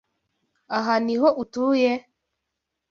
[0.77, 1.91] Aha niho utuye?